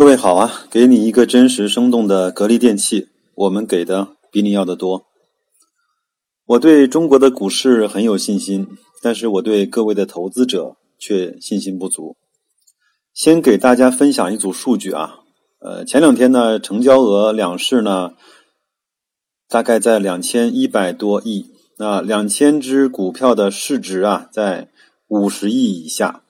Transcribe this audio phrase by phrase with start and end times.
[0.00, 5.04] 各位好啊，给你一个真实生动的格力电器，我们给的比你要的多。
[6.46, 8.66] 我对中国的股市很有信心，
[9.02, 12.16] 但是我对各位的投资者却信心不足。
[13.12, 15.18] 先给大家分享一组数据啊，
[15.60, 18.12] 呃，前两天呢，成交额两市呢，
[19.50, 24.70] 大概在两千一百多亿，那两千只股票的市值啊，在
[25.08, 26.22] 五十亿以下。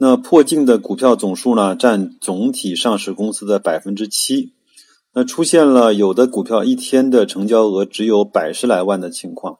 [0.00, 4.54] 那破净的股票总数呢，占总体上市公司的百分之七。
[5.12, 9.58] 那出现了有的股票一天的成交额只有百十来万的情况，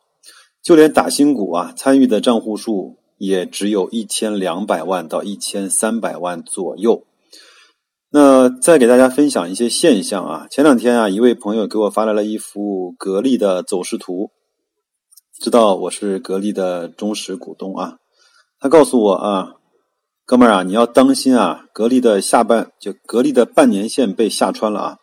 [0.62, 7.04] 就连打新股啊，参与的账户数也只有一千两百万到一千三百万左右。
[8.10, 14.30] 那再给大家分享一些现象啊，前两天啊，一位朋友给我发来了一幅格力的走势图，
[15.40, 17.96] 知道我是格力的忠实股东啊，
[18.60, 19.54] 他告诉我啊。
[20.28, 21.64] 哥们儿啊，你要当心啊！
[21.72, 24.98] 格力的下半就格力的半年线被下穿了啊！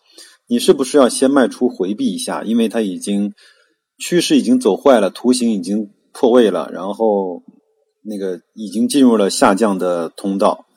[0.45, 2.43] 你是不是要先卖出回避一下？
[2.43, 3.33] 因为它已经
[3.97, 7.41] 趋势已经走坏了，图形已经破位了，然后
[8.03, 10.67] 那个已经进入了下降的通道。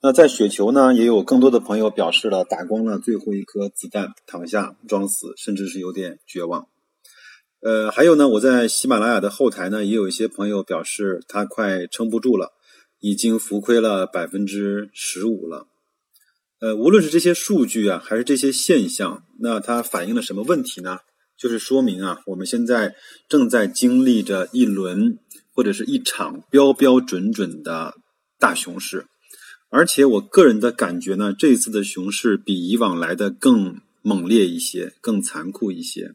[0.00, 6.68] 那在雪球呢，也有更多的朋友表示了打光了最后一颗子弹，躺下装死，甚至是有点绝望。
[7.60, 12.54] 呃，还有呢，我在喜马拉雅的后台呢，也有一些朋友表示他快撑不住了。
[13.00, 15.66] 已经浮亏了百分之十五了，
[16.60, 20.98] 呃，无论是这些数据啊，还是这些现象，那它反映了什么问题呢？
[21.38, 22.94] 就是说明啊，我们现在
[23.26, 25.18] 正在经历着一轮
[25.54, 27.94] 或者是一场标标准准的
[28.38, 29.06] 大熊市，
[29.70, 36.12] 而且我个人的感觉呢，这一次的熊市比以往来的更猛烈一些，更残酷一些。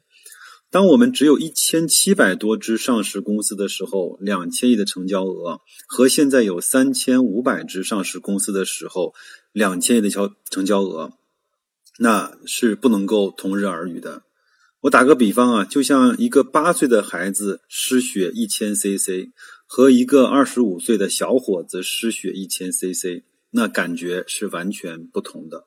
[0.75, 9.13] 当我们只有一千七百多只上市公司的时候，两千亿的成交额，和现在有三千五百只上市公司的时候，
[9.53, 11.13] 两千亿的交成交额，
[11.99, 14.23] 那是不能够同日而语的。
[14.81, 19.29] 我打个比方啊，就像一个八岁的孩子失血一千 CC，
[19.65, 25.63] 和一个二十五岁的小伙子失血一千 CC，那感觉是完全不同的。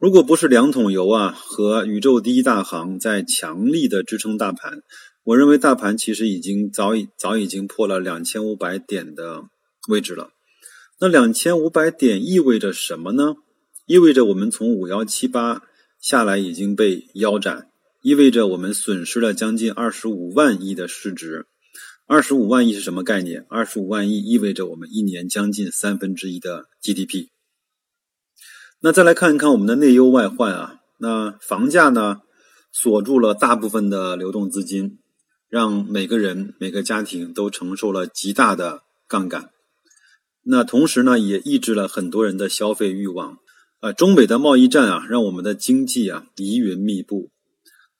[0.00, 4.80] 如果不是两桶油啊和宇宙第一大行在强力的支撑大盘，
[5.24, 9.42] 我认为大盘其实已经早已早已经破了两千五百点的
[9.90, 10.30] 位置了。
[11.00, 13.34] 那两千五百点意味着什么呢？
[13.84, 15.64] 意味着我们从五幺七八
[16.00, 17.68] 下来已经被腰斩，
[18.02, 21.44] 意味着我们损失了将近二十五万亿的市值。
[22.06, 23.44] 二十五万亿是什么概念？
[23.50, 27.26] 二十五万亿意味着我们一年将近三分之一的 GDP。
[28.82, 32.22] 那再来看一看我们的内忧外患啊，那房价呢
[32.72, 34.98] 锁住了大部分的流动资金，
[35.50, 39.50] 让每个人每个家庭都承受了极大的杠杆。
[40.42, 43.36] 那同时呢，也抑制了很多人的消费欲望。
[43.80, 47.30] 啊，中美的贸易战啊，让我们的经济啊疑云密布，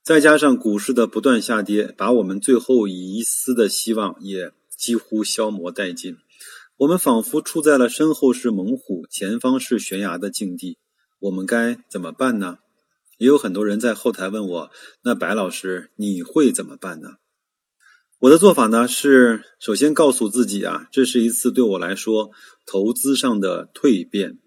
[0.02, 6.16] 再加上股市的不断下跌，把我们最后一丝的希望也几乎消磨殆尽。
[6.80, 10.78] 我们仿佛处在了身后是猛虎、前方是悬崖的境地，
[11.18, 12.56] 我们该怎么办呢？
[13.18, 14.70] 也有很多人在后台问我
[15.04, 17.16] ：“那白老师，你会怎么办呢？”
[18.20, 22.30] 我的做法呢是，首先告诉自己啊，这是一次对我来说
[22.64, 24.38] 投资上的蜕变。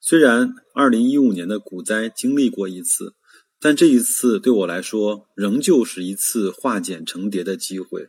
[0.00, 3.14] 虽然二零一五年的股灾经历过一次，
[3.60, 8.08] 但这一次对我来说仍旧是一次化茧成蝶的机会。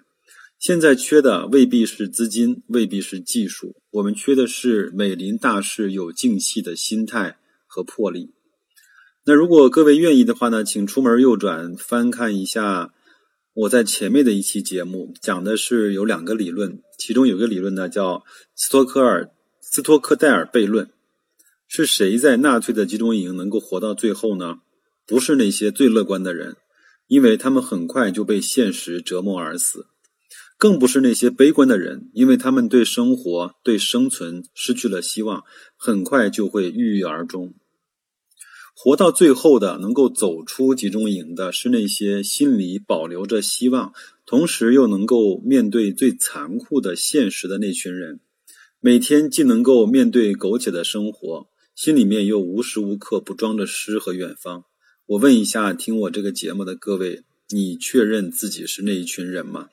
[0.63, 7.37] 现在缺的未必是资金，未必是技术，我们缺的是美林大势有静气的心态
[7.67, 8.31] 和魄力。
[9.25, 12.93] 那如果各位愿意的话呢，请出门右转，翻看一下
[13.53, 18.23] 我在前面的一期节目，讲的是有两个理论，其中有个理论呢叫
[18.55, 20.89] 斯托克尔斯托克戴尔悖论。
[21.67, 24.59] 是谁在纳粹的集中营能够活到最后呢？
[25.05, 26.55] 不是那些最乐观的人，
[27.07, 29.87] 因为他们很快就被现实折磨而死。
[30.63, 35.43] 更不是那些悲观的人，因为他们对生活、对生存失去了希望，
[35.75, 37.53] 很快就会郁郁而终。
[38.73, 43.91] 活到最后的，能够走出集中营的，是那些心里保留着希望，
[44.25, 48.21] 同时又能够面对最残酷的现实的那群人。
[48.79, 54.63] 每天既能够面对苟且的生活，心里面又无时无刻不装着诗和远方。
[55.07, 59.67] 我问一下，听我这个节目的各位，你确认自己是那一群人吗？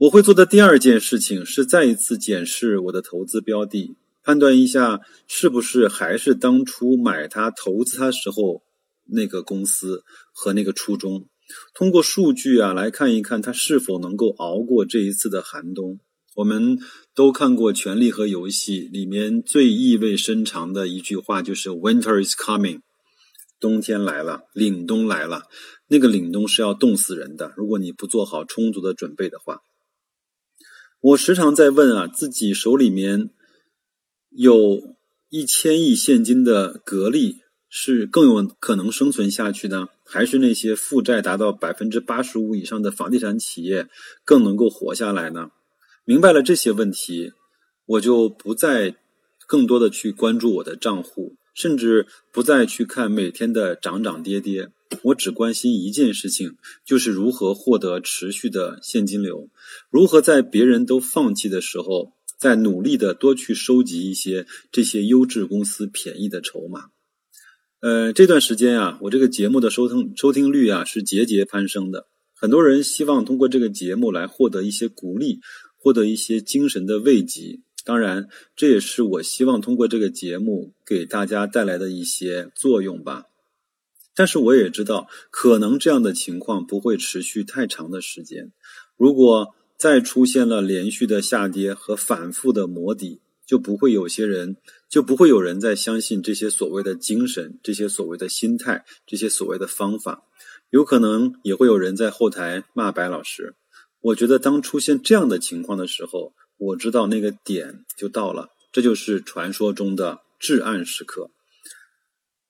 [0.00, 8.62] 我会做的第二件事情是再一次检视我的投资标的，判断一下是不是还是当初买它、投资它时候
[9.04, 10.02] 那个公司
[10.32, 11.26] 和那个初衷。
[11.74, 16.00] 通过数据啊来看一看它是否能够熬过这一次的寒冬。
[16.34, 16.78] 我们
[17.14, 22.80] 都看过《权力和游戏》，里面最意味深长的一句话就是 “Winter is coming”，
[23.60, 25.42] 冬天来了，凛冬来了。
[25.88, 29.60] 那个凛冬是要冻死人的，如果你不做好充足的准备的话。
[31.02, 33.30] 我时常在问啊，自己手里面
[34.28, 34.96] 有
[35.30, 37.38] 一千亿现金的格力，
[37.70, 43.88] 是更有可能生存下去呢，还是那些负债达到百分之八十五以上的房地产企业
[44.26, 45.50] 更能够活下来呢？
[46.04, 47.32] 明白了这些问题，
[47.86, 48.94] 我就不再
[49.46, 54.68] 更多的去关注我的账户，甚至不再去看每天的涨涨跌跌。
[55.02, 59.48] 我只关心一件事情，就是如何获得持续的现金流，
[59.90, 66.86] 如何在别人都放弃的时候，在努力的多去收集一些这些优质公司便宜的筹码。
[67.80, 75.40] 呃，这段时间啊，我这个节目的收听收听率啊是节节攀升的，很多人希望通过这个节目来获得一些鼓励，
[75.78, 77.60] 获得一些精神的慰藉。
[77.82, 83.29] 当然，这也是我希望通过这个节目给大家带来的一些作用吧。
[84.20, 88.52] 但是我也知道，可能这样的情况不会持续太长的时间。
[88.98, 94.58] 如果再出现了连续的下跌和反复的磨底，就不会有些人
[94.90, 100.22] 就不会有人再相信这些所谓的精神、这些所谓的心态、这些所谓的方法。
[100.68, 103.54] 有可能也会有人在后台骂白老师。
[104.02, 111.30] 我觉得，当出现这样的情况的时候，我知道那个点就到了，这就是传说中的至暗时刻。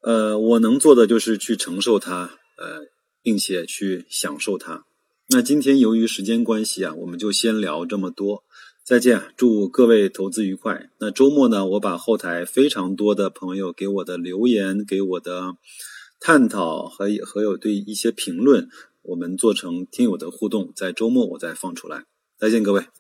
[0.02, 2.86] 呃，我能做的就是去承受它，呃，
[3.22, 4.84] 并且去享受它。
[5.28, 8.42] 那今天由于时间关系啊，我们就先聊这么多。
[8.82, 10.90] 再见，祝各位投资愉快。
[10.98, 15.54] 那周末呢，我把后台非常多的朋友给我的留言、给我的
[16.18, 18.68] 探讨和和有对一些评论，
[19.02, 22.06] 我们做成听友的互动，在周末我再放出来。
[22.38, 22.99] 再见，各位。